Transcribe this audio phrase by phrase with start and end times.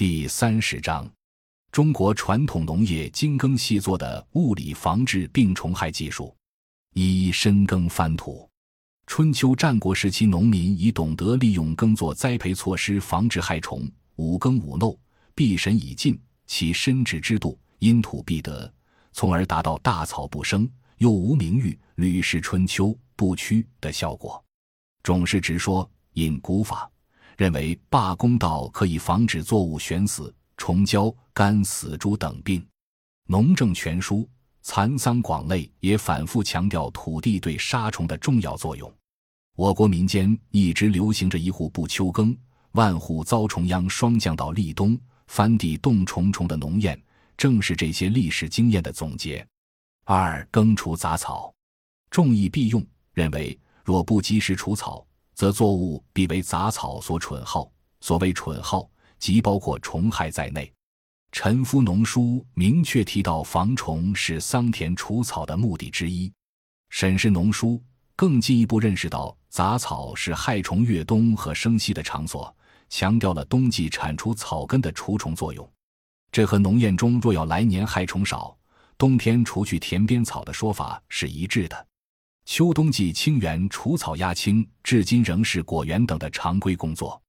[0.00, 1.06] 第三十章：
[1.70, 6.34] 中国传统农业精耕细作的物理防治病虫害技术。
[6.94, 8.48] 一、深耕翻土。
[9.06, 13.86] 春秋战国时期，农民已懂得利用耕作栽培措施防治害虫。
[14.16, 14.96] 五耕五耨，
[15.34, 18.72] 必神以尽，其深植之度，因土必得，
[19.12, 24.42] 从而达到大草不生，又无名誉，屡试春秋不屈的效果。
[25.02, 26.89] 种氏直说引古法。
[27.40, 32.60] 认为罢工道可以防止作物悬死、虫焦、干死猪等病，
[33.24, 34.16] 《农政全书》
[34.60, 38.92] 《蚕桑广类》也反复强调土地对杀虫的重要作用。
[39.56, 42.36] 我国民间一直流行着一户不秋耕，
[42.72, 44.94] 万户遭虫殃霜降到立冬，
[45.26, 46.94] 翻地冻虫虫的农谚，
[47.38, 49.42] 正是这些历史经验的总结。
[50.04, 51.50] 二、耕除杂草，
[52.10, 55.02] 种意必用，认为若不及时除草。
[55.40, 57.66] 则作物必为杂草所蠢耗。
[58.02, 58.86] 所谓蠢耗，
[59.18, 60.70] 即包括虫害在内。
[61.32, 66.30] 陈夫农书明确提到，防虫是桑田除草的目的之一。
[66.90, 67.82] 沈氏农书
[68.14, 72.54] 更进一步认识到，杂草是害虫越冬和生息的场所，
[72.90, 75.66] 强调了冬季铲除草根的除虫作用。
[76.30, 78.54] 这和农谚中“若要来年害虫少，
[78.98, 81.86] 冬天除去田边草”的说法是一致的。
[82.52, 87.22] 秋冬季清园除草压青，至今仍是果园等的常规工作。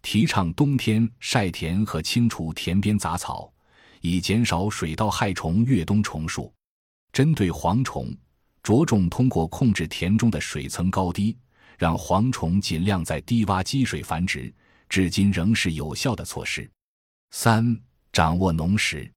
[0.00, 3.52] 提倡冬天晒田和清除田边杂草，
[4.00, 6.50] 以减少水稻害虫越冬虫数。
[7.12, 8.16] 针对蝗虫，
[8.62, 11.36] 着重通过控制田中的水层高低，
[11.76, 14.50] 让蝗虫尽量在低洼积水繁殖，
[14.88, 16.66] 至今仍是有效的措施。
[17.30, 17.78] 三、
[18.10, 19.12] 掌握农时，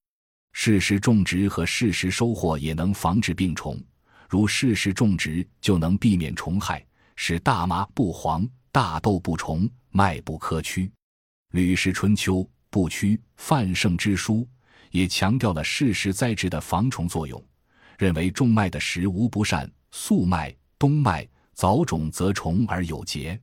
[0.52, 3.81] 适时种植和适时收获也能防治病虫。
[4.28, 10.86] 如适时种植，就能避免虫害，使大麻不黄，大豆不虫，麦不磕曲。
[11.52, 12.38] 《吕氏春秋·
[12.70, 14.36] 不屈范胜之书》
[14.92, 17.42] 也强调了适时栽植的防虫作用，
[17.98, 23.33] 认为种麦的时无不善，粟麦、冬麦早种则虫而有节。《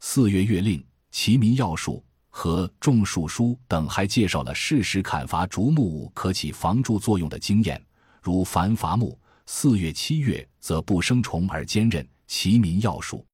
[0.00, 0.78] 四月月令·
[1.10, 7.82] 齐民要术》和《种树书》等还介绍了适时砍伐竹木可起防蛀作用的经验，
[8.20, 9.18] 如凡伐木。
[9.48, 13.24] 四月、七月则不生虫而坚韧，其民要术。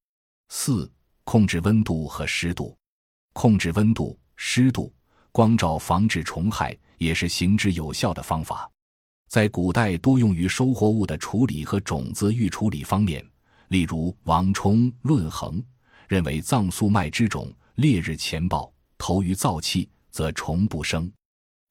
[0.51, 0.91] 四、
[1.25, 2.77] 控制温度和湿度。
[3.33, 4.93] 控制温度、湿度、
[5.33, 8.71] 光照防治虫害，也是行之有效的方法。
[9.29, 13.27] 在古代多用于收获物的处理和种子预处理方面，
[13.69, 15.65] 例如王充论衡
[16.09, 21.11] 认为，藏粟麦之种，烈日前暴，投于燥气，则虫不生；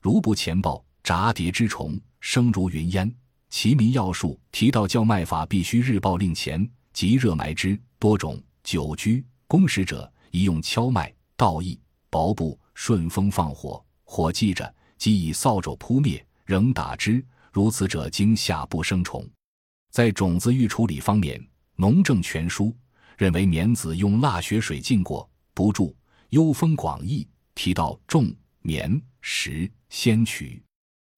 [0.01, 3.16] 如不前暴，蛱蝶之虫生如云烟。
[3.51, 11.78] 齐民要术提到叫卖法必须日报令前即热埋之，多种久居公食者宜用敲麦、稻役、
[12.09, 17.23] 薄布顺风放火，火记着即以扫帚扑灭，仍打之。
[17.51, 19.29] 如此者经夏不生虫。
[19.91, 21.38] 在种子预处理方面，
[21.75, 22.68] 《农政全书》
[23.18, 25.94] 认为棉子用蜡雪水浸过不蛀，
[26.29, 30.63] 幽风广义提到种棉时先取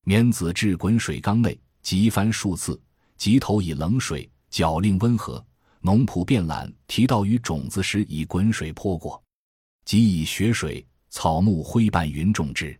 [0.02, 1.56] 棉子至滚水缸内。
[1.84, 2.80] 急翻数次，
[3.16, 5.44] 即投以冷水脚令温和。
[5.80, 9.22] 农仆便览提到于种子时以滚水泼过，
[9.84, 12.74] 即以雪水、草木灰拌匀种之。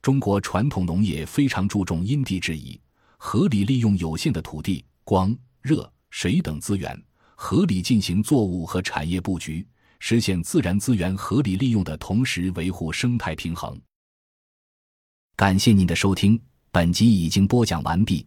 [0.00, 2.80] 中国传统农业非常注重因地制宜，
[3.18, 6.98] 合理利用有限的土地、光、热、水等资源，
[7.34, 9.66] 合理进行作物和产业布局，
[9.98, 13.78] 实现自然资源合理利用的同时维护生态平衡。
[15.36, 18.26] 感谢您的收听，本集已经播讲完毕。